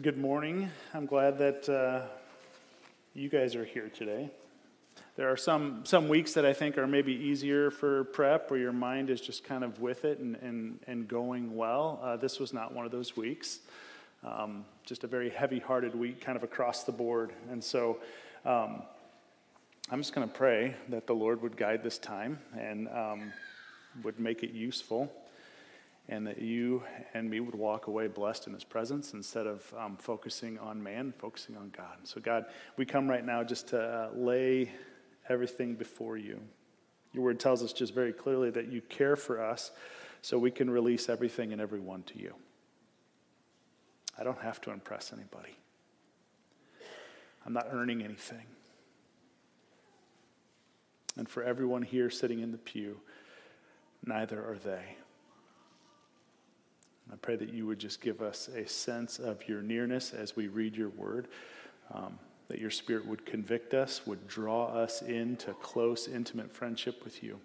[0.00, 0.70] Good morning.
[0.94, 2.06] I'm glad that uh,
[3.12, 4.30] you guys are here today.
[5.16, 8.72] There are some, some weeks that I think are maybe easier for prep where your
[8.72, 12.00] mind is just kind of with it and, and, and going well.
[12.02, 13.58] Uh, this was not one of those weeks.
[14.24, 17.34] Um, just a very heavy hearted week, kind of across the board.
[17.50, 17.98] And so
[18.46, 18.84] um,
[19.90, 23.30] I'm just going to pray that the Lord would guide this time and um,
[24.02, 25.12] would make it useful
[26.08, 26.82] and that you
[27.14, 31.12] and me would walk away blessed in his presence instead of um, focusing on man,
[31.18, 31.98] focusing on God.
[32.04, 34.72] So, God, we come right now just to uh, lay
[35.28, 36.40] everything before you.
[37.12, 39.70] Your word tells us just very clearly that you care for us
[40.22, 42.34] so we can release everything and everyone to you.
[44.18, 45.56] I don't have to impress anybody,
[47.46, 48.46] I'm not earning anything.
[51.16, 52.98] And for everyone here sitting in the pew,
[54.06, 54.96] neither are they.
[57.10, 60.48] I pray that you would just give us a sense of your nearness as we
[60.48, 61.28] read your word,
[61.92, 67.22] um, that your spirit would convict us, would draw us into close, intimate friendship with
[67.22, 67.40] you.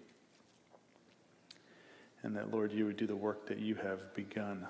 [2.22, 4.66] And that, Lord, you would do the work that you have begun.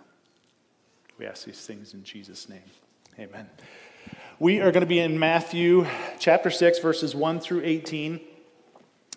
[1.18, 2.60] We ask these things in Jesus' name.
[3.18, 3.48] Amen.
[4.38, 5.86] We are going to be in Matthew
[6.18, 8.20] chapter 6, verses 1 through 18.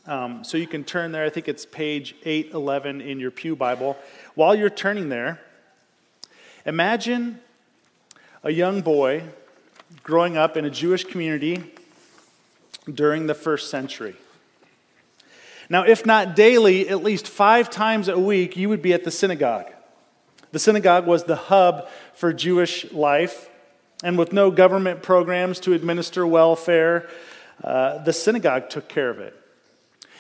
[0.08, 1.24] Um, so you can turn there.
[1.24, 3.98] I think it's page 811 in your Pew Bible.
[4.34, 5.40] While you're turning there,
[6.66, 7.40] Imagine
[8.44, 9.24] a young boy
[10.04, 11.64] growing up in a Jewish community
[12.92, 14.16] during the first century.
[15.70, 19.12] Now, if not daily, at least five times a week, you would be at the
[19.12, 19.72] synagogue.
[20.52, 23.50] The synagogue was the hub for Jewish life,
[24.04, 27.10] and with no government programs to administer welfare,
[27.64, 29.41] uh, the synagogue took care of it.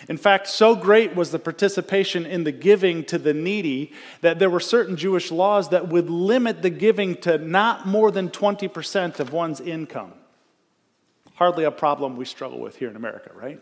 [0.10, 4.50] In fact, so great was the participation in the giving to the needy that there
[4.50, 9.32] were certain Jewish laws that would limit the giving to not more than 20% of
[9.32, 10.14] one's income.
[11.36, 13.60] Hardly a problem we struggle with here in America, right?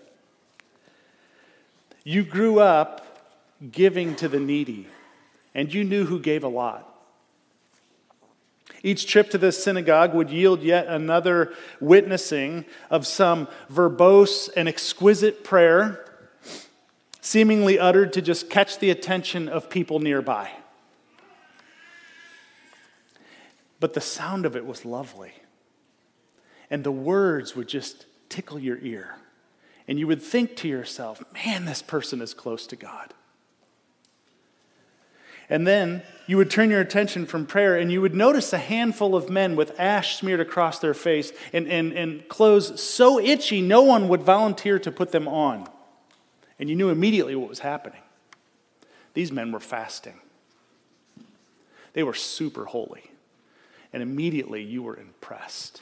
[2.03, 3.05] You grew up
[3.71, 4.87] giving to the needy,
[5.53, 6.85] and you knew who gave a lot.
[8.81, 15.43] Each trip to the synagogue would yield yet another witnessing of some verbose and exquisite
[15.43, 16.05] prayer
[17.21, 20.49] seemingly uttered to just catch the attention of people nearby.
[23.79, 25.33] But the sound of it was lovely.
[26.69, 29.15] And the words would just tickle your ear.
[29.87, 33.13] And you would think to yourself, man, this person is close to God.
[35.49, 39.15] And then you would turn your attention from prayer and you would notice a handful
[39.15, 43.81] of men with ash smeared across their face and, and, and clothes so itchy no
[43.81, 45.67] one would volunteer to put them on
[46.59, 48.01] and you knew immediately what was happening.
[49.13, 50.19] These men were fasting,
[51.93, 53.11] they were super holy,
[53.93, 55.81] and immediately you were impressed.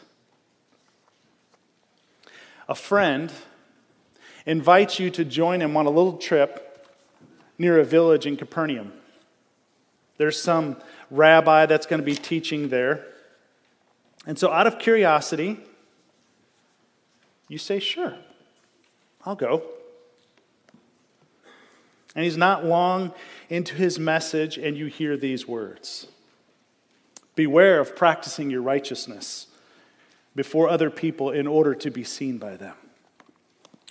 [2.69, 3.31] A friend
[4.45, 6.85] invites you to join him on a little trip
[7.57, 8.93] near a village in Capernaum.
[10.17, 10.77] There's some
[11.09, 13.05] rabbi that's going to be teaching there.
[14.25, 15.57] And so, out of curiosity,
[17.47, 18.15] you say, Sure,
[19.25, 19.63] I'll go.
[22.17, 23.13] And he's not long
[23.47, 26.07] into his message, and you hear these words
[27.35, 29.45] Beware of practicing your righteousness
[30.35, 32.75] before other people in order to be seen by them.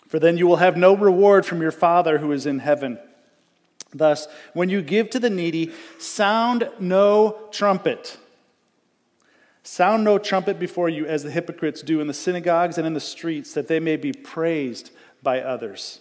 [0.08, 2.98] For then you will have no reward from your Father who is in heaven.
[3.94, 8.18] Thus, when you give to the needy, sound no trumpet.
[9.62, 13.00] Sound no trumpet before you, as the hypocrites do in the synagogues and in the
[13.00, 14.90] streets, that they may be praised
[15.22, 16.00] by others.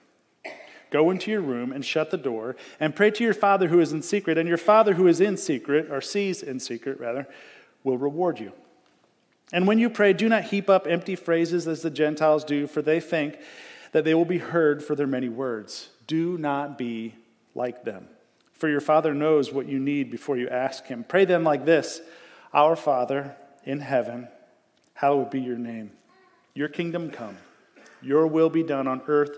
[0.91, 3.93] Go into your room and shut the door and pray to your Father who is
[3.93, 7.27] in secret, and your Father who is in secret, or sees in secret, rather,
[7.83, 8.51] will reward you.
[9.53, 12.81] And when you pray, do not heap up empty phrases as the Gentiles do, for
[12.81, 13.39] they think
[13.93, 15.89] that they will be heard for their many words.
[16.07, 17.15] Do not be
[17.55, 18.07] like them,
[18.51, 21.05] for your Father knows what you need before you ask Him.
[21.05, 22.01] Pray then like this
[22.53, 24.27] Our Father in heaven,
[24.93, 25.91] hallowed be your name.
[26.53, 27.37] Your kingdom come,
[28.01, 29.37] your will be done on earth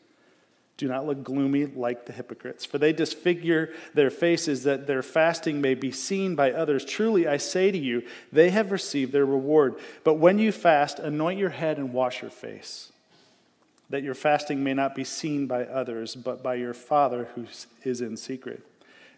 [0.81, 5.61] do not look gloomy like the hypocrites, for they disfigure their faces that their fasting
[5.61, 6.83] may be seen by others.
[6.83, 8.01] Truly, I say to you,
[8.31, 9.75] they have received their reward.
[10.03, 12.91] But when you fast, anoint your head and wash your face,
[13.91, 17.45] that your fasting may not be seen by others, but by your Father who
[17.83, 18.65] is in secret.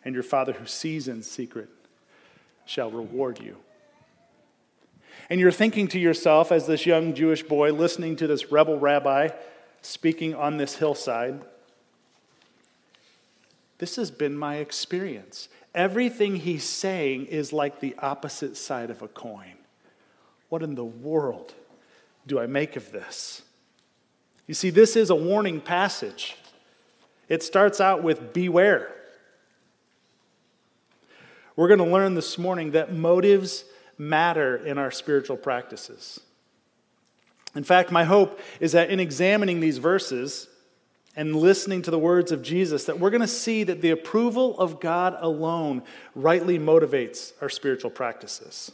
[0.04, 1.70] And your Father who sees in secret
[2.66, 3.56] shall reward you.
[5.30, 9.30] And you're thinking to yourself, as this young Jewish boy listening to this rebel rabbi
[9.82, 11.42] speaking on this hillside,
[13.78, 15.50] this has been my experience.
[15.74, 19.56] Everything he's saying is like the opposite side of a coin.
[20.50, 21.54] What in the world
[22.28, 23.42] do I make of this?
[24.48, 26.38] You see, this is a warning passage.
[27.30, 28.94] It starts out with beware.
[31.56, 33.66] We're going to learn this morning that motives
[33.98, 36.20] matter in our spiritual practices.
[37.56, 40.48] In fact, my hope is that in examining these verses,
[41.16, 44.58] and listening to the words of Jesus that we're going to see that the approval
[44.60, 45.84] of God alone
[46.16, 48.72] rightly motivates our spiritual practices.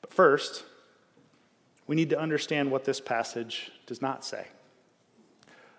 [0.00, 0.64] But first,
[1.86, 4.46] we need to understand what this passage does not say.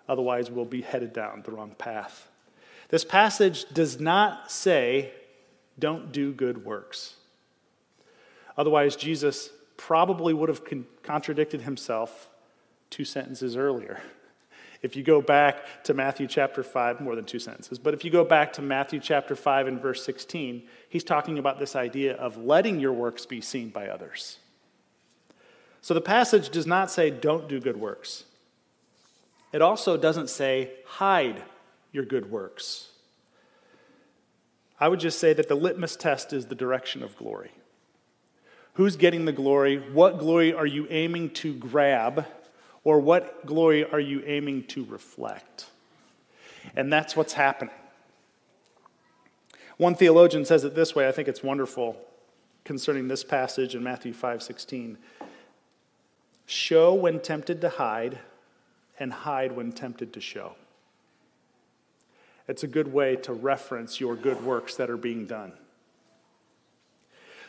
[0.08, 2.28] Otherwise, we'll be headed down the wrong path.
[2.88, 5.10] This passage does not say,
[5.78, 7.16] don't do good works.
[8.56, 10.62] Otherwise, Jesus probably would have
[11.02, 12.28] contradicted himself
[12.88, 14.00] two sentences earlier.
[14.82, 18.10] If you go back to Matthew chapter 5, more than two sentences, but if you
[18.10, 22.36] go back to Matthew chapter 5 and verse 16, he's talking about this idea of
[22.36, 24.38] letting your works be seen by others.
[25.80, 28.24] So the passage does not say, don't do good works.
[29.52, 31.42] It also doesn't say, hide
[31.92, 32.90] your good works.
[34.78, 37.50] I would just say that the litmus test is the direction of glory.
[38.74, 39.78] Who's getting the glory?
[39.78, 42.26] What glory are you aiming to grab?
[42.86, 45.66] Or what glory are you aiming to reflect?
[46.76, 47.74] And that's what's happening.
[49.76, 51.96] One theologian says it this way, I think it's wonderful
[52.62, 54.98] concerning this passage in Matthew 5:16.
[56.46, 58.20] Show when tempted to hide
[59.00, 60.54] and hide when tempted to show.
[62.46, 65.54] It's a good way to reference your good works that are being done.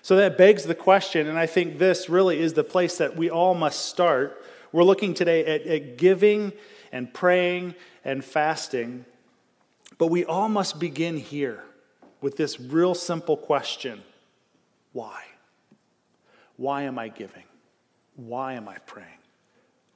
[0.02, 3.30] So that begs the question, and I think this really is the place that we
[3.30, 6.54] all must start we're looking today at, at giving
[6.92, 9.06] and praying and fasting,
[9.98, 11.64] but we all must begin here
[12.22, 14.02] with this real simple question
[14.94, 15.22] why?
[16.56, 17.44] Why am I giving?
[18.16, 19.10] Why am I praying?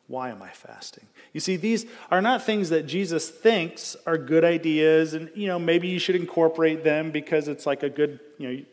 [0.08, 1.06] Why am I fasting?
[1.34, 5.58] You see, these are not things that Jesus thinks are good ideas, and you know,
[5.58, 8.66] maybe you should incorporate them because it's like a good, you know, you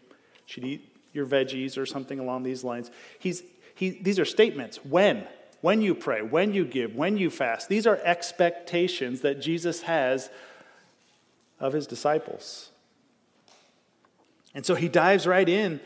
[0.47, 2.91] should eat your veggies or something along these lines.
[3.19, 3.43] He's,
[3.75, 4.85] he, these are statements.
[4.85, 5.27] When?
[5.61, 7.69] When you pray, when you give, when you fast.
[7.69, 10.31] These are expectations that Jesus has
[11.59, 12.71] of his disciples.
[14.55, 15.81] And so he dives right in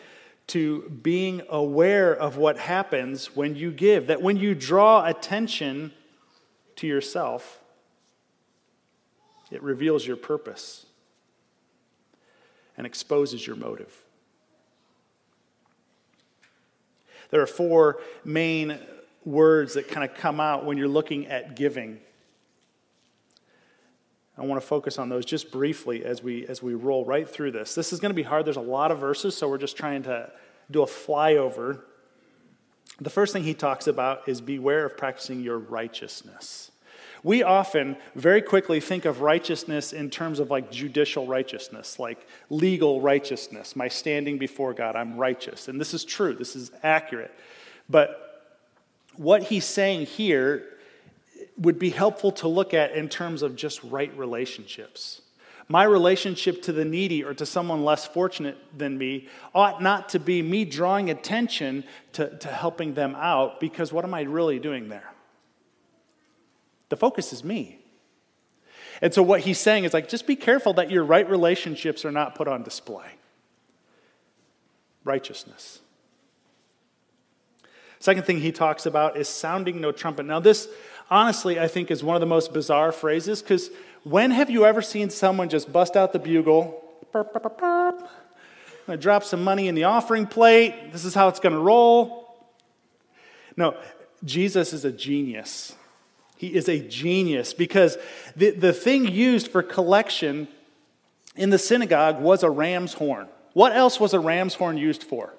[0.49, 5.93] to being aware of what happens when you give, that when you draw attention
[6.77, 7.61] to yourself,
[9.51, 10.87] it reveals your purpose
[12.77, 13.95] and exposes your motive.
[17.31, 18.79] There are four main
[19.25, 21.99] words that kind of come out when you're looking at giving.
[24.37, 27.53] I want to focus on those just briefly as we as we roll right through
[27.53, 27.75] this.
[27.75, 28.47] This is going to be hard.
[28.47, 30.31] There's a lot of verses, so we're just trying to
[30.71, 31.83] do a flyover.
[33.01, 36.71] The first thing he talks about is beware of practicing your righteousness.
[37.25, 43.01] We often very quickly think of righteousness in terms of like judicial righteousness, like legal
[43.01, 45.69] righteousness, my standing before God, I'm righteous.
[45.69, 47.33] And this is true, this is accurate.
[47.89, 48.32] But
[49.17, 50.65] what he's saying here
[51.59, 55.23] would be helpful to look at in terms of just right relationships.
[55.69, 60.19] My relationship to the needy or to someone less fortunate than me ought not to
[60.19, 64.89] be me drawing attention to, to helping them out because what am I really doing
[64.89, 65.13] there?
[66.89, 67.79] The focus is me.
[69.01, 72.13] And so what he's saying is like, just be careful that your right relationships are
[72.13, 73.07] not put on display.
[75.05, 75.81] Righteousness.
[78.03, 80.27] Second thing he talks about is sounding no trumpet.
[80.27, 80.67] Now, this
[81.09, 83.71] honestly, I think, is one of the most bizarre phrases because
[84.03, 86.83] when have you ever seen someone just bust out the bugle?
[87.13, 88.09] Burp, burp, burp,
[88.89, 90.91] I'm drop some money in the offering plate.
[90.91, 92.37] This is how it's going to roll.
[93.57, 93.77] No,
[94.25, 95.73] Jesus is a genius
[96.37, 97.99] He is a genius because
[98.35, 100.49] the, the thing used for collection
[101.37, 103.29] in the synagogue was a ram's horn.
[103.53, 105.35] What else was a ram's horn used for?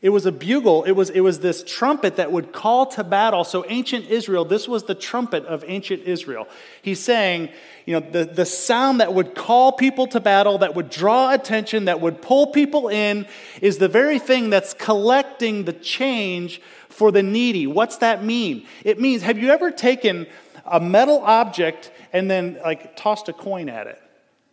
[0.00, 0.84] It was a bugle.
[0.84, 3.42] It was, it was this trumpet that would call to battle.
[3.42, 6.46] So, ancient Israel, this was the trumpet of ancient Israel.
[6.82, 7.48] He's saying,
[7.84, 11.86] you know, the, the sound that would call people to battle, that would draw attention,
[11.86, 13.26] that would pull people in,
[13.60, 17.66] is the very thing that's collecting the change for the needy.
[17.66, 18.66] What's that mean?
[18.84, 20.28] It means, have you ever taken
[20.64, 24.00] a metal object and then, like, tossed a coin at it?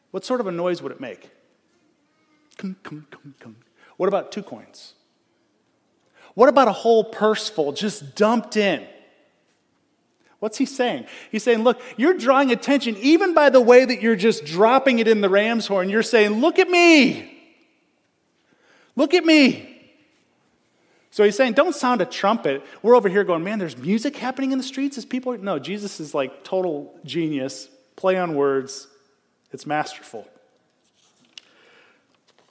[0.09, 1.29] What sort of a noise would it make?
[3.97, 4.94] What about two coins?
[6.35, 8.85] What about a whole purse full just dumped in?
[10.39, 11.07] What's he saying?
[11.31, 15.07] He's saying, look, you're drawing attention even by the way that you're just dropping it
[15.07, 15.89] in the ram's horn.
[15.89, 17.31] You're saying, look at me.
[18.95, 19.71] Look at me.
[21.09, 22.61] So he's saying, don't sound a trumpet.
[22.83, 25.37] We're over here going, man, there's music happening in the streets as people.
[25.37, 28.87] No, Jesus is like total genius, play on words.
[29.53, 30.27] It's masterful.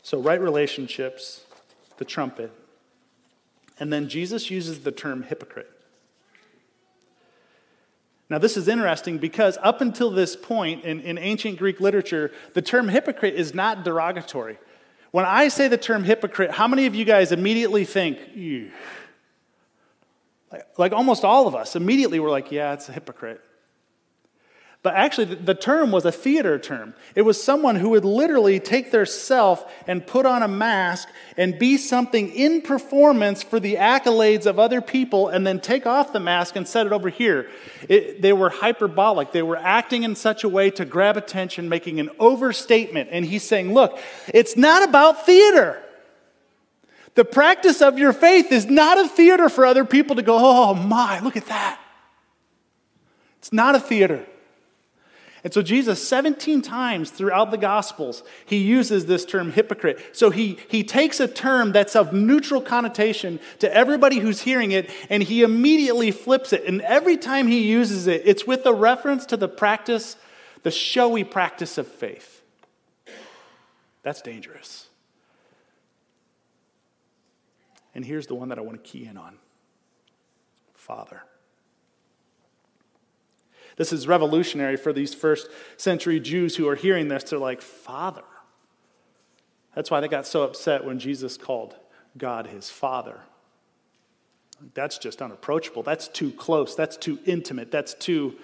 [0.03, 1.43] So, right relationships,
[1.99, 2.51] the trumpet,
[3.79, 5.71] and then Jesus uses the term hypocrite.
[8.31, 12.63] Now, this is interesting because up until this point in, in ancient Greek literature, the
[12.63, 14.59] term hypocrite is not derogatory.
[15.11, 18.19] When I say the term hypocrite, how many of you guys immediately think,
[20.51, 23.41] like, like almost all of us, immediately we're like, yeah, it's a hypocrite.
[24.85, 26.93] But actually, the term was a theater term.
[27.15, 31.59] It was someone who would literally take their self and put on a mask and
[31.59, 36.21] be something in performance for the accolades of other people and then take off the
[36.21, 37.49] mask and set it over here.
[37.89, 39.33] It, they were hyperbolic.
[39.33, 43.09] They were acting in such a way to grab attention, making an overstatement.
[43.11, 43.99] And he's saying, look,
[44.29, 45.83] it's not about theater.
[47.15, 50.75] The practice of your faith is not a theater for other people to go, oh
[50.75, 51.81] my, look at that.
[53.39, 54.27] It's not a theater.
[55.45, 60.01] And so Jesus, 17 times throughout the Gospels, he uses this term hypocrite.
[60.13, 64.91] So he, he takes a term that's of neutral connotation to everybody who's hearing it,
[65.11, 66.65] and he immediately flips it.
[66.65, 70.17] And every time he uses it, it's with a reference to the practice,
[70.63, 72.41] the showy practice of faith.
[74.03, 74.89] That's dangerous.
[77.95, 79.37] And here's the one that I want to key in on
[80.73, 81.23] Father.
[83.77, 87.25] This is revolutionary for these first century Jews who are hearing this.
[87.25, 88.23] They're like, Father.
[89.75, 91.75] That's why they got so upset when Jesus called
[92.17, 93.21] God his Father.
[94.75, 95.83] That's just unapproachable.
[95.83, 96.77] That's too close.
[96.77, 97.71] That's too intimate.
[97.73, 98.37] That's too.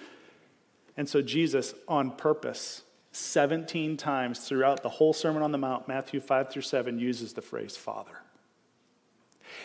[0.97, 2.83] And so Jesus, on purpose,
[3.13, 7.41] 17 times throughout the whole Sermon on the Mount, Matthew 5 through 7, uses the
[7.41, 8.11] phrase Father.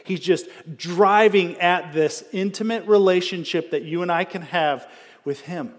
[0.05, 0.47] He's just
[0.77, 4.89] driving at this intimate relationship that you and I can have
[5.27, 5.75] with Him.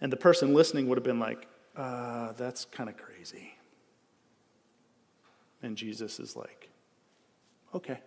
[0.00, 3.54] And the person listening would have been like, uh, that's kind of crazy.
[5.62, 6.68] And Jesus is like,
[7.74, 8.00] okay.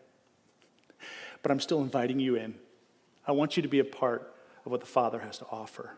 [1.42, 2.56] But I'm still inviting you in.
[3.28, 4.34] I want you to be a part
[4.66, 5.96] of what the Father has to offer.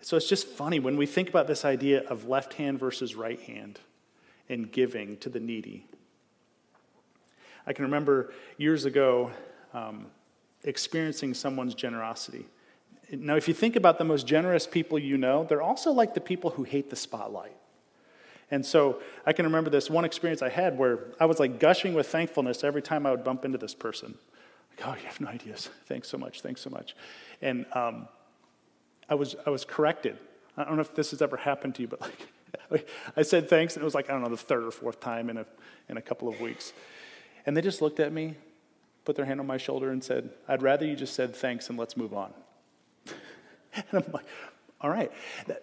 [0.00, 3.40] So it's just funny when we think about this idea of left hand versus right
[3.40, 3.80] hand
[4.48, 5.86] and giving to the needy.
[7.66, 9.30] I can remember years ago
[9.74, 10.06] um,
[10.64, 12.46] experiencing someone's generosity.
[13.10, 16.20] Now, if you think about the most generous people you know, they're also like the
[16.20, 17.56] people who hate the spotlight.
[18.50, 21.94] And so I can remember this one experience I had where I was like gushing
[21.94, 24.16] with thankfulness every time I would bump into this person.
[24.70, 25.70] Like, oh, you have no ideas.
[25.86, 26.42] Thanks so much.
[26.42, 26.94] Thanks so much.
[27.42, 28.08] And um,
[29.08, 30.18] I, was, I was corrected.
[30.56, 32.28] I don't know if this has ever happened to you, but like
[33.16, 35.28] I said thanks, and it was like, I don't know, the third or fourth time
[35.30, 35.46] in a,
[35.88, 36.72] in a couple of weeks.
[37.46, 38.34] And they just looked at me,
[39.04, 41.78] put their hand on my shoulder, and said, I'd rather you just said thanks and
[41.78, 42.34] let's move on.
[43.06, 44.26] and I'm like,
[44.80, 45.10] all right.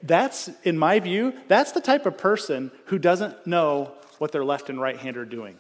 [0.02, 4.70] That's, in my view, that's the type of person who doesn't know what their left
[4.70, 5.58] and right hand are doing.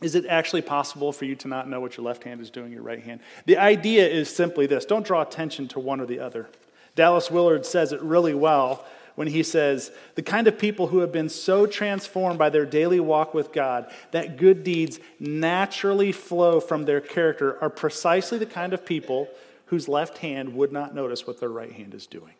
[0.00, 2.72] Is it actually possible for you to not know what your left hand is doing,
[2.72, 3.20] your right hand?
[3.46, 6.48] The idea is simply this don't draw attention to one or the other.
[6.94, 8.84] Dallas Willard says it really well
[9.18, 13.00] when he says, The kind of people who have been so transformed by their daily
[13.00, 18.72] walk with God that good deeds naturally flow from their character are precisely the kind
[18.72, 19.28] of people
[19.66, 22.34] whose left hand would not notice what their right hand is doing.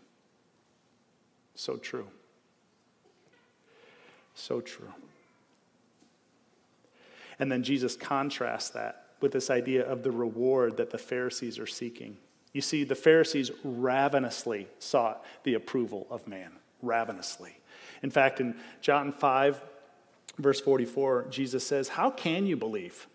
[1.57, 2.07] So true.
[4.37, 4.95] So true.
[7.41, 11.67] And then Jesus contrasts that with this idea of the reward that the Pharisees are
[11.67, 12.19] seeking.
[12.53, 17.59] You see, the Pharisees ravenously sought the approval of man ravenously.
[18.03, 19.61] In fact, in John 5,
[20.39, 23.09] Verse 44, Jesus says, How can you believe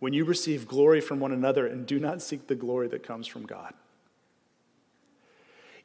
[0.00, 3.26] when you receive glory from one another and do not seek the glory that comes
[3.26, 3.72] from God?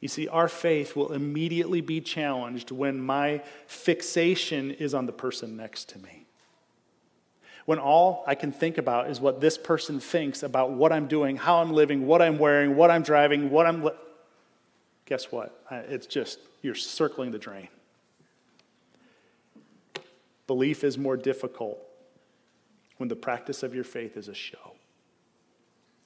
[0.00, 5.56] You see, our faith will immediately be challenged when my fixation is on the person
[5.56, 6.26] next to me.
[7.64, 11.38] When all I can think about is what this person thinks about what I'm doing,
[11.38, 13.82] how I'm living, what I'm wearing, what I'm driving, what I'm.
[13.82, 13.92] Li-
[15.06, 15.58] Guess what?
[15.70, 17.68] It's just, you're circling the drain.
[20.46, 21.78] Belief is more difficult
[22.96, 24.72] when the practice of your faith is a show.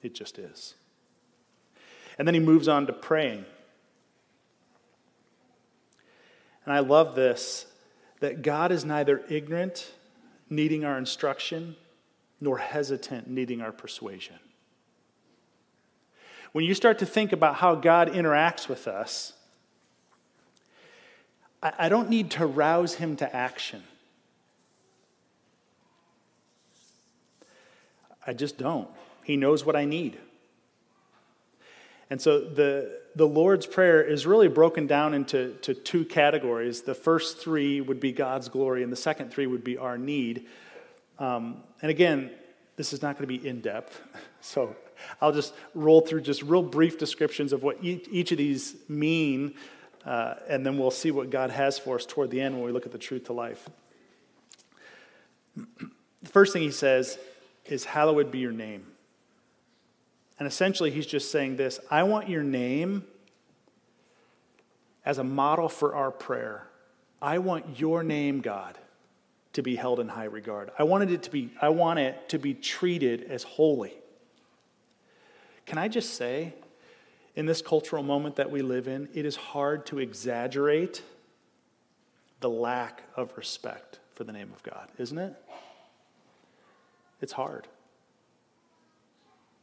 [0.01, 0.75] It just is.
[2.17, 3.45] And then he moves on to praying.
[6.65, 7.65] And I love this
[8.19, 9.93] that God is neither ignorant,
[10.49, 11.77] needing our instruction,
[12.41, 14.35] nor hesitant, needing our persuasion.
[16.51, 19.33] When you start to think about how God interacts with us,
[21.61, 23.83] I don't need to rouse him to action.
[28.25, 28.87] I just don't.
[29.23, 30.17] He knows what I need.
[32.09, 36.81] And so the, the Lord's Prayer is really broken down into to two categories.
[36.81, 40.47] The first three would be God's glory, and the second three would be our need.
[41.19, 42.31] Um, and again,
[42.77, 44.01] this is not going to be in depth,
[44.41, 44.75] so
[45.21, 49.53] I'll just roll through just real brief descriptions of what each, each of these mean,
[50.09, 52.71] uh, and then we'll see what God has for us toward the end when we
[52.71, 53.69] look at the truth to life.
[56.21, 57.17] The first thing he says
[57.63, 58.85] is, Hallowed be your name.
[60.37, 63.05] And essentially, he's just saying this I want your name
[65.05, 66.67] as a model for our prayer.
[67.21, 68.77] I want your name, God,
[69.53, 70.71] to be held in high regard.
[70.77, 73.93] I wanted it to be, I want it to be treated as holy.
[75.65, 76.53] Can I just say,
[77.39, 81.01] in this cultural moment that we live in, it is hard to exaggerate
[82.41, 85.33] the lack of respect for the name of God, isn't it?
[87.21, 87.65] It's hard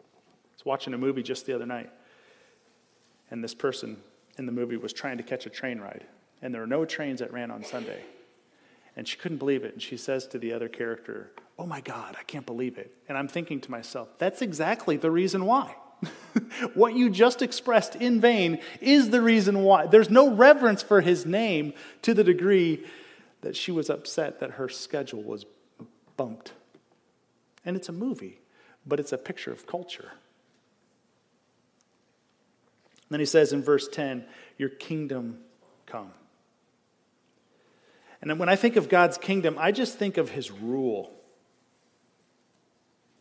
[0.01, 1.91] I was watching a movie just the other night,
[3.31, 3.99] and this person
[4.39, 6.07] in the movie was trying to catch a train ride,
[6.41, 8.01] and there were no trains that ran on Sunday.
[8.97, 9.75] And she couldn't believe it.
[9.75, 12.91] And she says to the other character, Oh my God, I can't believe it.
[13.07, 15.75] And I'm thinking to myself, that's exactly the reason why.
[16.75, 19.87] what you just expressed in vain is the reason why.
[19.87, 22.85] There's no reverence for his name to the degree
[23.43, 25.47] that she was upset that her schedule was
[26.17, 26.53] bumped.
[27.65, 28.41] And it's a movie,
[28.87, 30.13] but it's a picture of culture.
[33.09, 34.25] Then he says in verse 10,
[34.59, 35.39] Your kingdom
[35.87, 36.11] come.
[38.21, 41.13] And when I think of God's kingdom, I just think of his rule.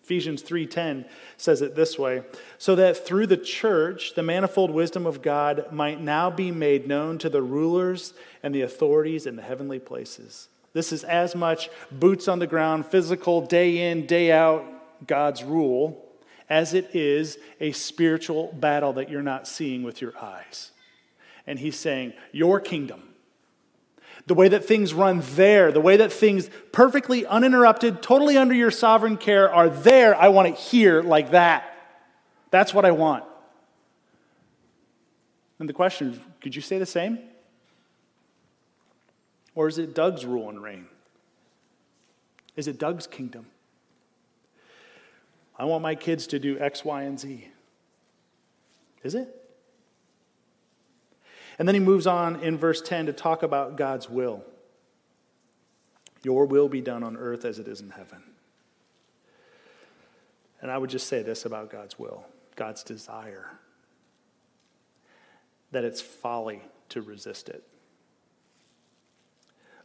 [0.05, 2.21] Ephesians 3:10 says it this way,
[2.59, 7.17] so that through the church the manifold wisdom of God might now be made known
[7.17, 8.13] to the rulers
[8.43, 10.47] and the authorities in the heavenly places.
[10.73, 14.63] This is as much boots on the ground, physical, day in, day out
[15.07, 16.05] God's rule
[16.51, 20.69] as it is a spiritual battle that you're not seeing with your eyes.
[21.47, 23.14] And he's saying, Your kingdom,
[24.27, 28.71] the way that things run there, the way that things perfectly uninterrupted, totally under your
[28.71, 31.71] sovereign care are there, I want it here like that.
[32.49, 33.23] That's what I want.
[35.59, 37.19] And the question is could you say the same?
[39.53, 40.87] Or is it Doug's rule and reign?
[42.55, 43.45] Is it Doug's kingdom?
[45.57, 47.47] I want my kids to do X, Y, and Z.
[49.03, 49.44] Is it?
[51.57, 54.43] And then he moves on in verse 10 to talk about God's will.
[56.23, 58.23] Your will be done on earth as it is in heaven.
[60.61, 63.51] And I would just say this about God's will God's desire
[65.71, 67.63] that it's folly to resist it,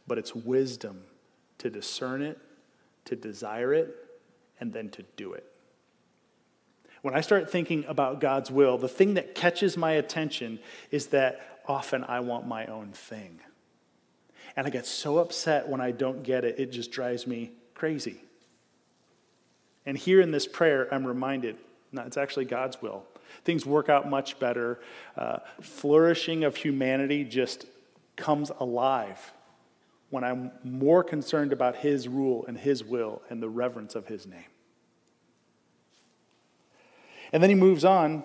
[0.07, 1.01] but it's wisdom
[1.57, 2.39] to discern it,
[3.05, 3.93] to desire it,
[4.59, 5.51] and then to do it.
[7.01, 10.59] When I start thinking about God's will, the thing that catches my attention
[10.91, 13.39] is that often I want my own thing.
[14.55, 18.17] And I get so upset when I don't get it, it just drives me crazy.
[19.85, 21.57] And here in this prayer, I'm reminded
[21.93, 23.03] no, it's actually God's will.
[23.43, 24.79] Things work out much better.
[25.17, 27.65] Uh, flourishing of humanity just
[28.15, 29.33] comes alive
[30.09, 34.25] when I'm more concerned about His rule and His will and the reverence of His
[34.25, 34.45] name.
[37.33, 38.23] And then he moves on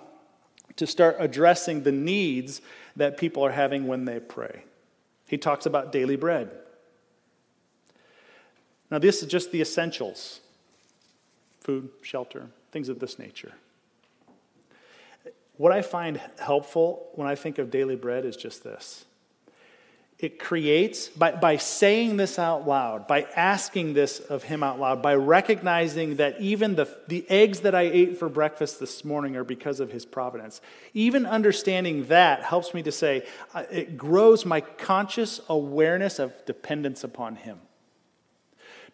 [0.76, 2.60] to start addressing the needs
[2.96, 4.64] that people are having when they pray.
[5.28, 6.50] He talks about daily bread.
[8.90, 10.40] Now, this is just the essentials
[11.60, 13.52] food, shelter, things of this nature.
[15.56, 19.04] What I find helpful when I think of daily bread is just this
[20.18, 25.02] it creates by, by saying this out loud, by asking this of him out loud,
[25.02, 29.44] by recognizing that even the, the eggs that I ate for breakfast this morning are
[29.44, 30.62] because of his providence.
[30.94, 37.04] Even understanding that helps me to say, uh, it grows my conscious awareness of dependence
[37.04, 37.58] upon him.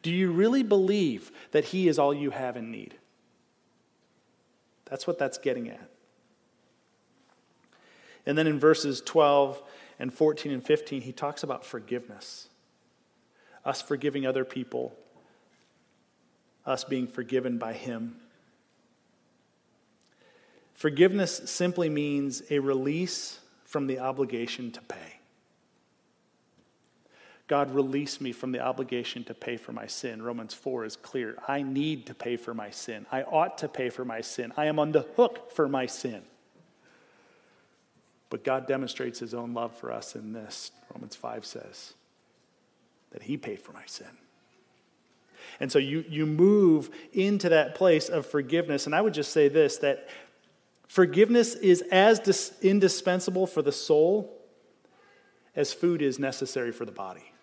[0.02, 2.96] Do you really believe that he is all you have in need?
[4.86, 5.88] That's what that's getting at.
[8.26, 9.62] And then in verses 12
[10.02, 12.48] and 14 and 15, he talks about forgiveness.
[13.64, 14.92] Us forgiving other people,
[16.66, 18.16] us being forgiven by him.
[20.74, 25.20] Forgiveness simply means a release from the obligation to pay.
[27.46, 30.20] God, release me from the obligation to pay for my sin.
[30.20, 31.36] Romans 4 is clear.
[31.46, 33.06] I need to pay for my sin.
[33.12, 34.52] I ought to pay for my sin.
[34.56, 36.22] I am on the hook for my sin.
[38.32, 40.70] But God demonstrates his own love for us in this.
[40.94, 41.92] Romans 5 says
[43.10, 44.06] that he paid for my sin.
[45.60, 48.86] And so you, you move into that place of forgiveness.
[48.86, 50.08] And I would just say this that
[50.88, 54.32] forgiveness is as dis- indispensable for the soul
[55.54, 57.34] as food is necessary for the body.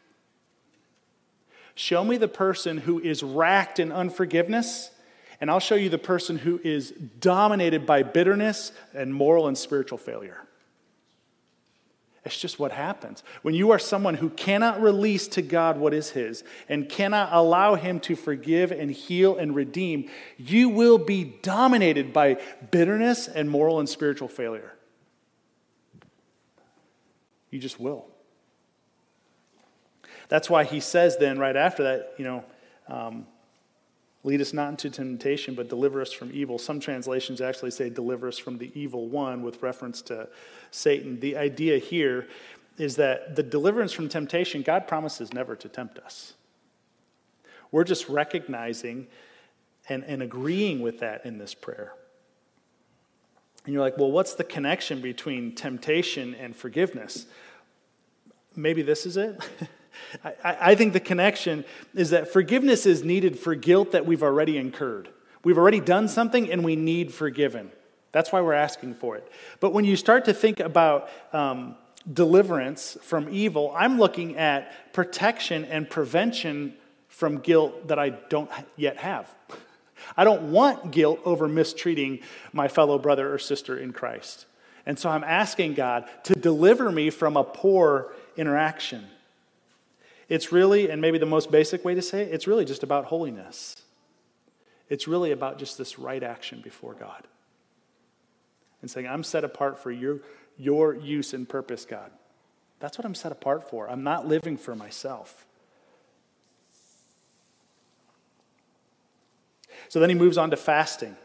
[1.75, 4.89] Show me the person who is racked in unforgiveness,
[5.39, 9.99] and I'll show you the person who is dominated by bitterness and moral and spiritual
[9.99, 10.47] failure.
[12.25, 13.23] It's just what happens.
[13.43, 17.75] When you are someone who cannot release to God what is His and cannot allow
[17.75, 22.37] Him to forgive and heal and redeem, you will be dominated by
[22.71, 24.73] bitterness and moral and spiritual failure.
[27.49, 28.05] You just will.
[30.27, 32.45] That's why He says then, right after that, you know,
[32.87, 33.27] um,
[34.23, 36.57] Lead us not into temptation, but deliver us from evil.
[36.57, 40.27] Some translations actually say deliver us from the evil one with reference to
[40.71, 41.19] Satan.
[41.19, 42.27] The idea here
[42.77, 46.33] is that the deliverance from temptation, God promises never to tempt us.
[47.71, 49.07] We're just recognizing
[49.87, 51.93] and, and agreeing with that in this prayer.
[53.65, 57.25] And you're like, well, what's the connection between temptation and forgiveness?
[58.55, 59.39] Maybe this is it.
[60.23, 64.57] I, I think the connection is that forgiveness is needed for guilt that we've already
[64.57, 65.09] incurred.
[65.43, 67.71] We've already done something and we need forgiven.
[68.11, 69.31] That's why we're asking for it.
[69.59, 71.75] But when you start to think about um,
[72.11, 76.73] deliverance from evil, I'm looking at protection and prevention
[77.07, 79.33] from guilt that I don't yet have.
[80.15, 82.19] I don't want guilt over mistreating
[82.53, 84.45] my fellow brother or sister in Christ.
[84.85, 89.05] And so I'm asking God to deliver me from a poor interaction.
[90.29, 93.05] It's really, and maybe the most basic way to say it, it's really just about
[93.05, 93.81] holiness.
[94.87, 97.27] It's really about just this right action before God.
[98.81, 100.19] And saying, I'm set apart for your,
[100.57, 102.11] your use and purpose, God.
[102.79, 103.89] That's what I'm set apart for.
[103.89, 105.45] I'm not living for myself.
[109.89, 111.17] So then he moves on to fasting.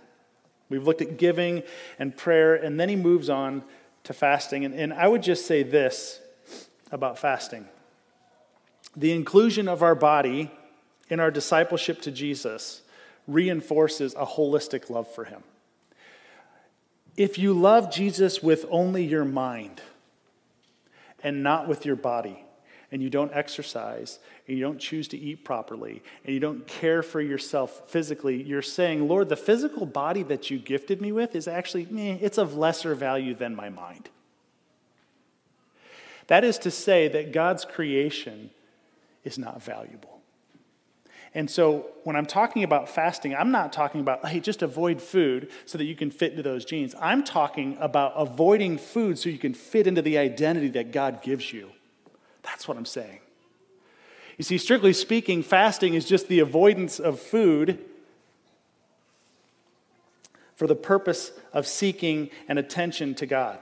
[0.71, 1.63] We've looked at giving
[1.99, 3.63] and prayer, and then he moves on
[4.05, 4.65] to fasting.
[4.65, 6.21] And, and I would just say this
[6.91, 7.69] about fasting
[8.97, 10.51] the inclusion of our body
[11.09, 12.83] in our discipleship to Jesus
[13.27, 15.43] reinforces a holistic love for him.
[17.17, 19.81] If you love Jesus with only your mind
[21.23, 22.45] and not with your body,
[22.93, 27.03] and you don't exercise, and you don't choose to eat properly, and you don't care
[27.03, 31.49] for yourself physically, you're saying, Lord, the physical body that you gifted me with is
[31.49, 34.11] actually, meh, it's of lesser value than my mind.
[36.29, 38.51] That is to say that God's creation
[39.25, 40.21] is not valuable.
[41.35, 45.51] And so when I'm talking about fasting, I'm not talking about, hey, just avoid food
[45.65, 46.95] so that you can fit into those jeans.
[47.01, 51.53] I'm talking about avoiding food so you can fit into the identity that God gives
[51.53, 51.71] you.
[52.43, 53.19] That's what I'm saying.
[54.39, 57.85] You see, strictly speaking, fasting is just the avoidance of food
[60.55, 63.59] for the purpose of seeking an attention to God.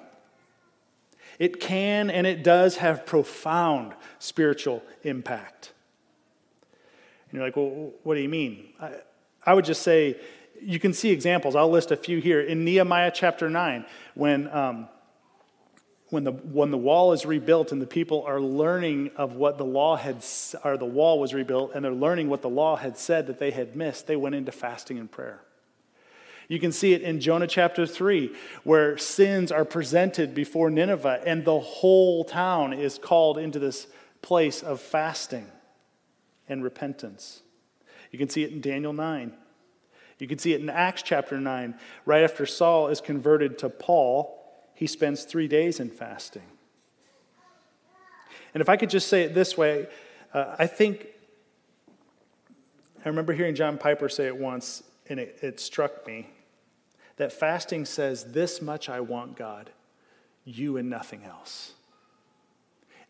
[1.38, 5.72] It can and it does have profound spiritual impact.
[7.30, 8.68] And you're like, well, what do you mean?
[8.80, 8.92] I,
[9.44, 10.20] I would just say,
[10.60, 11.56] you can see examples.
[11.56, 12.40] I'll list a few here.
[12.40, 14.88] In Nehemiah chapter 9, when, um,
[16.10, 19.64] when, the, when the wall is rebuilt and the people are learning of what the
[19.64, 20.24] law had,
[20.62, 23.50] or the wall was rebuilt, and they're learning what the law had said that they
[23.50, 25.40] had missed, they went into fasting and prayer.
[26.52, 28.30] You can see it in Jonah chapter 3,
[28.62, 33.86] where sins are presented before Nineveh, and the whole town is called into this
[34.20, 35.46] place of fasting
[36.46, 37.40] and repentance.
[38.10, 39.32] You can see it in Daniel 9.
[40.18, 41.74] You can see it in Acts chapter 9.
[42.04, 44.38] Right after Saul is converted to Paul,
[44.74, 46.42] he spends three days in fasting.
[48.52, 49.86] And if I could just say it this way,
[50.34, 51.06] uh, I think,
[53.02, 56.28] I remember hearing John Piper say it once, and it, it struck me
[57.22, 59.70] that fasting says, This much I want, God,
[60.44, 61.72] you and nothing else.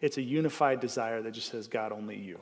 [0.02, 2.38] It's a unified desire that just says, God, only you.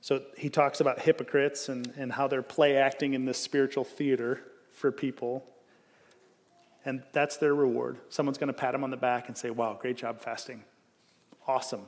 [0.00, 4.40] So he talks about hypocrites and, and how they're play acting in this spiritual theater
[4.72, 5.44] for people.
[6.86, 7.98] And that's their reward.
[8.08, 10.64] Someone's going to pat them on the back and say, Wow, great job fasting.
[11.46, 11.82] Awesome.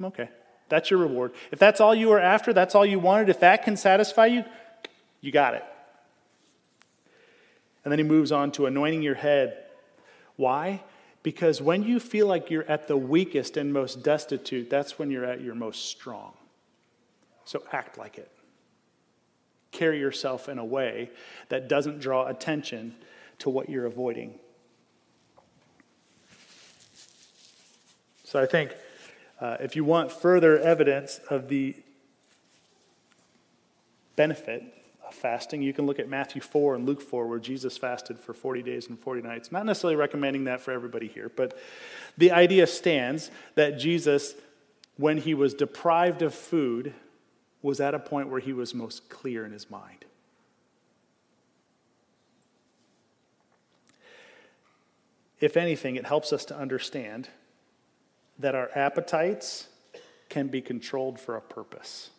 [0.00, 0.28] Okay.
[0.68, 1.32] That's your reward.
[1.50, 4.44] If that's all you were after, that's all you wanted, if that can satisfy you,
[5.24, 5.64] you got it.
[7.82, 9.56] And then he moves on to anointing your head.
[10.36, 10.82] Why?
[11.22, 15.24] Because when you feel like you're at the weakest and most destitute, that's when you're
[15.24, 16.34] at your most strong.
[17.46, 18.30] So act like it.
[19.72, 21.10] Carry yourself in a way
[21.48, 22.94] that doesn't draw attention
[23.38, 24.38] to what you're avoiding.
[28.24, 28.74] So I think
[29.40, 31.74] uh, if you want further evidence of the
[34.16, 38.32] benefit fasting, you can look at Matthew 4 and Luke 4, where Jesus fasted for
[38.32, 39.52] 40 days and 40 nights.
[39.52, 41.58] Not necessarily recommending that for everybody here, but
[42.16, 44.34] the idea stands that Jesus,
[44.96, 46.94] when he was deprived of food,
[47.62, 50.04] was at a point where he was most clear in his mind.
[55.40, 57.28] If anything, it helps us to understand
[58.38, 59.68] that our appetites
[60.28, 62.10] can be controlled for a purpose.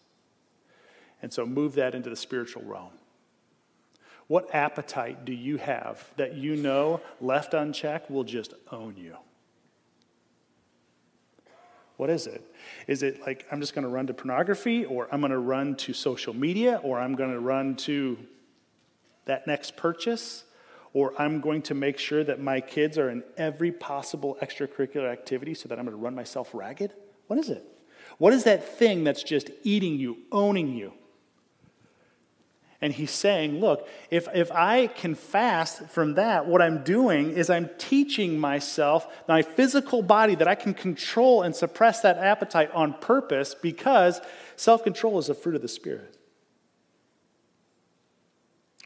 [1.26, 2.92] And so move that into the spiritual realm.
[4.28, 9.18] What appetite do you have that you know, left unchecked, will just own you?
[11.98, 12.46] What is it?
[12.86, 15.76] Is it like I'm just going to run to pornography, or I'm going to run
[15.78, 18.20] to social media, or I'm going to run to
[19.26, 20.44] that next purchase,
[20.94, 25.56] or I'm going to make sure that my kids are in every possible extracurricular activity
[25.56, 26.94] so that I'm going to run myself ragged?
[27.26, 27.66] What is it?
[28.20, 30.94] What is that thing that's just eating you, owning you?
[32.82, 37.50] And he's saying, look, if, if I can fast from that, what I'm doing is
[37.50, 42.94] I'm teaching myself, my physical body, that I can control and suppress that appetite on
[42.94, 44.20] purpose because
[44.58, 46.18] self control is a fruit of the Spirit.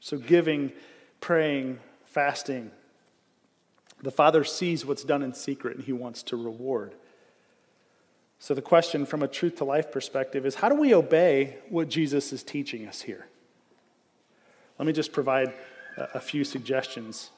[0.02, 0.72] So, giving,
[1.20, 2.72] praying, fasting,
[4.02, 6.94] the Father sees what's done in secret and he wants to reward.
[8.38, 11.90] So, the question from a truth to life perspective is how do we obey what
[11.90, 13.28] Jesus is teaching us here?
[14.80, 15.54] Let me just provide
[15.98, 17.32] a few suggestions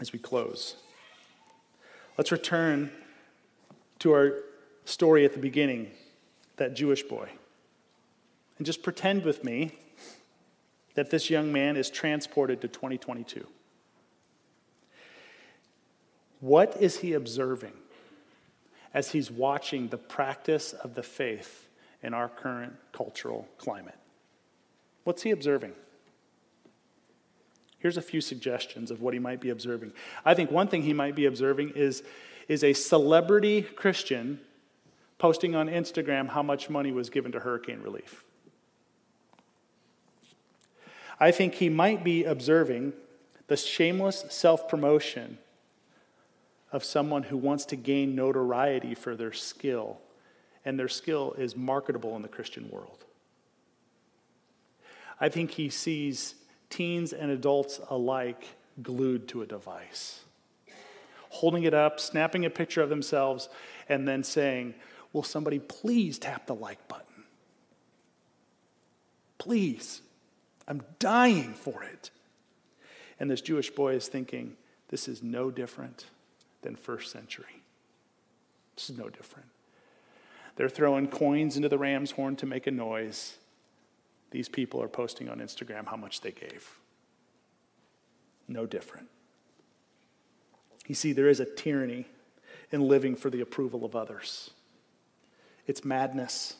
[0.00, 0.74] as we close.
[2.18, 2.90] Let's return
[4.00, 4.34] to our
[4.84, 5.92] story at the beginning,
[6.56, 7.28] that Jewish boy.
[8.58, 9.78] And just pretend with me
[10.94, 13.46] that this young man is transported to 2022.
[16.40, 17.72] What is he observing
[18.92, 21.68] as he's watching the practice of the faith
[22.02, 23.98] in our current cultural climate?
[25.04, 25.74] What's he observing?
[27.82, 29.92] Here's a few suggestions of what he might be observing.
[30.24, 32.04] I think one thing he might be observing is,
[32.46, 34.38] is a celebrity Christian
[35.18, 38.22] posting on Instagram how much money was given to hurricane relief.
[41.18, 42.92] I think he might be observing
[43.48, 45.38] the shameless self promotion
[46.70, 49.98] of someone who wants to gain notoriety for their skill,
[50.64, 53.04] and their skill is marketable in the Christian world.
[55.20, 56.36] I think he sees
[56.72, 58.48] teens and adults alike
[58.82, 60.20] glued to a device,
[61.28, 63.48] holding it up, snapping a picture of themselves,
[63.88, 64.74] and then saying,
[65.12, 67.24] Will somebody please tap the like button?
[69.36, 70.00] Please.
[70.66, 72.10] I'm dying for it.
[73.20, 74.56] And this Jewish boy is thinking,
[74.88, 76.06] This is no different
[76.62, 77.62] than first century.
[78.74, 79.48] This is no different.
[80.56, 83.36] They're throwing coins into the ram's horn to make a noise
[84.32, 86.78] these people are posting on Instagram how much they gave.
[88.48, 89.08] No different.
[90.86, 92.06] You see, there is a tyranny
[92.72, 94.50] in living for the approval of others.
[95.66, 96.56] It's madness,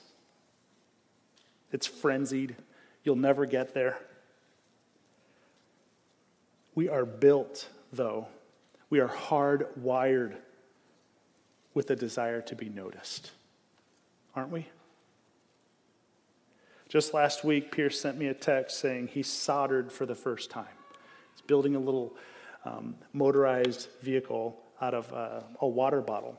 [1.72, 2.54] it's frenzied.
[3.04, 3.98] You'll never get there.
[6.76, 8.28] We are built, though,
[8.90, 10.36] we are hardwired
[11.74, 13.32] with a desire to be noticed,
[14.36, 14.68] aren't we?
[16.92, 20.66] Just last week, Pierce sent me a text saying he soldered for the first time.
[21.32, 22.14] He's building a little
[22.66, 26.38] um, motorized vehicle out of uh, a water bottle.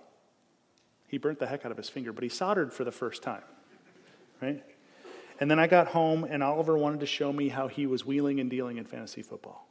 [1.07, 3.41] He burnt the heck out of his finger, but he soldered for the first time,
[4.43, 4.63] right?
[5.39, 8.39] And then I got home, and Oliver wanted to show me how he was wheeling
[8.39, 9.67] and dealing in fantasy football.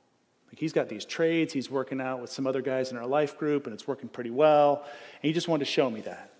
[0.49, 3.39] Like he's got these trades, he's working out with some other guys in our life
[3.39, 4.83] group, and it's working pretty well.
[4.83, 6.33] And he just wanted to show me that.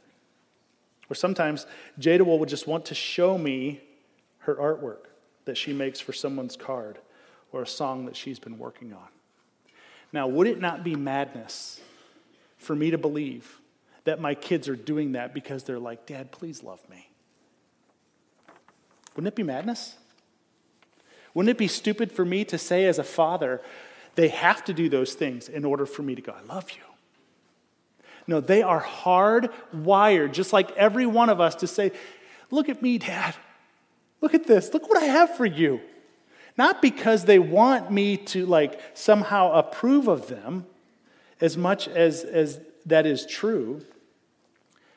[1.09, 1.65] Or sometimes
[2.01, 3.83] Jada will just want to show me
[4.43, 5.07] her artwork
[5.45, 6.99] that she makes for someone's card
[7.53, 9.09] or a song that she's been working on.
[10.13, 11.81] Now, would it not be madness
[12.59, 13.61] for me to believe
[14.05, 17.09] that my kids are doing that because they're like, Dad, please love me?
[19.15, 19.97] Wouldn't it be madness?
[21.35, 23.61] Wouldn't it be stupid for me to say as a father,
[24.15, 26.83] they have to do those things in order for me to go, I love you?
[28.27, 31.93] No, they are hardwired, just like every one of us, to say,
[32.51, 33.35] Look at me, Dad.
[34.23, 34.73] Look at this.
[34.73, 35.81] Look what I have for you.
[36.57, 40.67] Not because they want me to like somehow approve of them,
[41.41, 43.83] as much as, as that is true.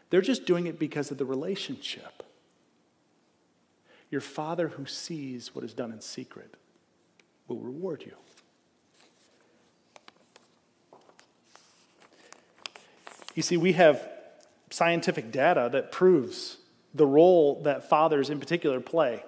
[0.09, 2.23] They're just doing it because of the relationship.
[4.11, 6.53] Your Father who sees what is done in secret
[7.47, 8.13] will reward you.
[13.33, 14.07] You see, we have
[14.69, 16.57] scientific data that proves
[16.95, 19.23] the role that fathers in particular play,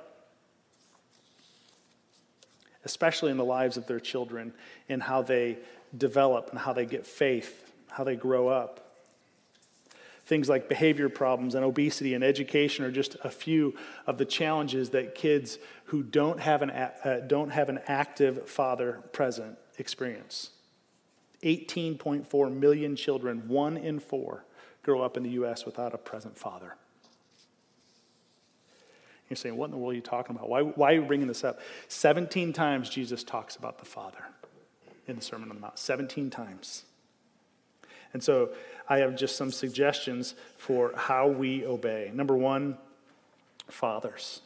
[2.86, 4.54] especially in the lives of their children,
[4.88, 5.58] in how they
[5.96, 8.96] develop and how they get faith, how they grow up.
[10.26, 13.76] Things like behavior problems and obesity and education are just a few
[14.06, 19.04] of the challenges that kids who don't have an, uh, don't have an active father
[19.12, 20.52] present experience.
[21.44, 24.46] 18.4 million children, one in four,
[24.84, 25.66] grow up in the U.S.
[25.66, 26.76] without a present father.
[29.30, 30.50] You're saying, what in the world are you talking about?
[30.50, 31.60] Why, why are you bringing this up?
[31.90, 34.24] 17 times Jesus talks about the Father
[35.08, 35.78] in the Sermon on the Mount.
[35.78, 36.84] 17 times.
[38.14, 38.50] And so
[38.88, 42.12] I have just some suggestions for how we obey.
[42.14, 42.78] Number one,
[43.68, 44.42] fathers.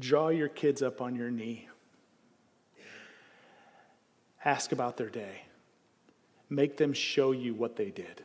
[0.00, 1.68] Draw your kids up on your knee.
[4.44, 5.42] Ask about their day.
[6.50, 8.24] Make them show you what they did.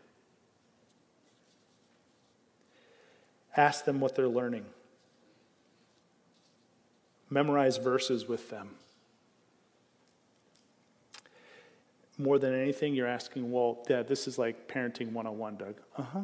[3.57, 4.65] Ask them what they're learning.
[7.29, 8.69] Memorize verses with them.
[12.17, 15.75] more than anything, you're asking, well, Dad, this is like parenting 101, Doug.
[15.97, 16.19] Uh huh.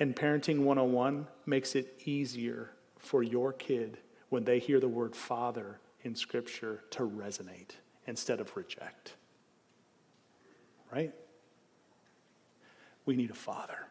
[0.00, 5.80] And parenting 101 makes it easier for your kid when they hear the word father
[6.02, 7.70] in Scripture to resonate
[8.06, 9.14] instead of reject.
[10.92, 11.12] Right?
[13.08, 13.86] We need a father.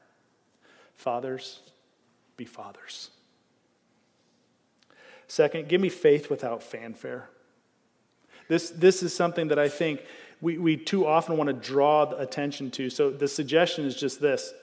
[0.96, 1.62] Fathers,
[2.38, 3.10] be fathers.
[5.28, 7.28] Second, give me faith without fanfare.
[8.48, 10.06] This, this is something that I think
[10.40, 12.92] we, we too often want to draw attention to.
[12.92, 14.54] So the suggestion is just this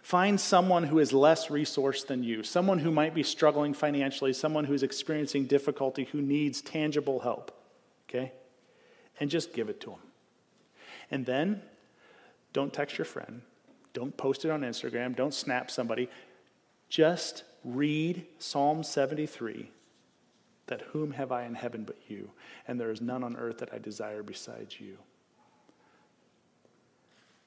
[0.00, 4.64] find someone who is less resourced than you, someone who might be struggling financially, someone
[4.64, 7.52] who's experiencing difficulty, who needs tangible help,
[8.08, 8.32] okay?
[9.20, 10.00] And just give it to them.
[11.10, 11.60] And then
[12.54, 13.42] don't text your friend,
[13.92, 16.08] don't post it on Instagram, don't snap somebody.
[16.88, 19.70] Just read Psalm 73
[20.66, 22.30] that whom have I in heaven but you?
[22.66, 24.96] And there is none on earth that I desire besides you.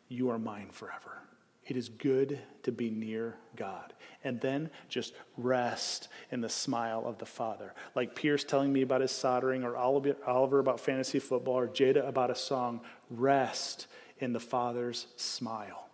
[0.09, 1.23] You are mine forever.
[1.65, 3.93] It is good to be near God.
[4.25, 7.73] And then just rest in the smile of the Father.
[7.95, 12.29] Like Pierce telling me about his soldering, or Oliver about fantasy football, or Jada about
[12.29, 12.81] a song.
[13.09, 13.87] Rest
[14.19, 15.87] in the Father's smile.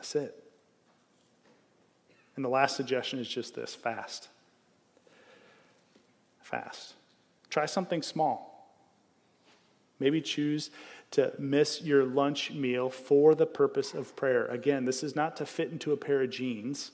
[0.00, 0.42] That's it.
[2.34, 4.28] And the last suggestion is just this fast
[6.50, 6.94] fast.
[7.50, 8.72] Try something small.
[10.00, 10.70] Maybe choose
[11.10, 14.46] to miss your lunch meal for the purpose of prayer.
[14.46, 16.92] Again, this is not to fit into a pair of jeans,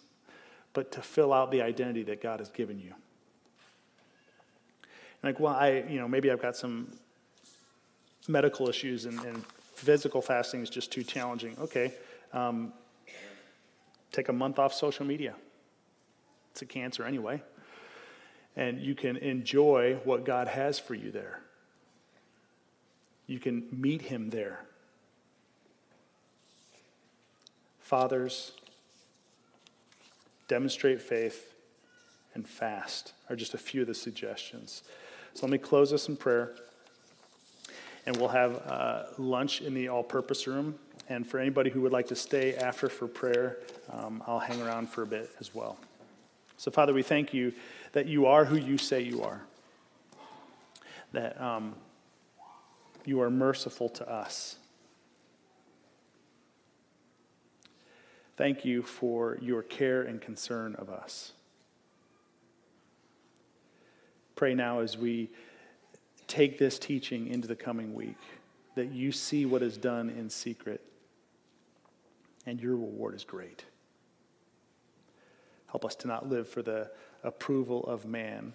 [0.73, 2.93] but to fill out the identity that God has given you.
[5.23, 6.93] Like, well, I, you know, maybe I've got some
[8.29, 11.57] medical issues and, and physical fasting is just too challenging.
[11.61, 11.95] Okay,
[12.33, 12.73] um,
[14.17, 15.35] take a month off social media.
[16.51, 17.43] It's a cancer anyway
[18.57, 21.41] and you can enjoy what God has for you there.
[23.27, 24.65] You can meet Him there.
[27.81, 28.53] Fathers,
[30.49, 31.53] demonstrate faith
[32.35, 34.83] and fast are just a few of the suggestions.
[35.35, 36.55] So let me close this in prayer.
[38.07, 40.79] And we'll have uh, lunch in the all purpose room.
[41.09, 43.59] And for anybody who would like to stay after for prayer,
[43.91, 45.79] um, I'll hang around for a bit as well.
[46.57, 47.53] So, Father, we thank you
[47.93, 49.43] that you are who you say you are,
[51.13, 51.75] that um,
[53.05, 54.57] you are merciful to us.
[58.37, 61.33] Thank you for your care and concern of us.
[64.35, 65.31] Pray now as we
[66.27, 68.19] take this teaching into the coming week
[68.75, 70.83] that you see what is done in secret
[72.47, 73.65] and your reward is great.
[75.67, 76.91] Help us to not live for the
[77.23, 78.53] approval of man,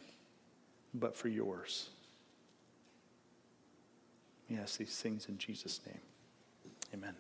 [0.94, 1.90] but for yours.
[4.50, 6.00] We ask these things in Jesus' name.
[6.94, 7.16] Amen.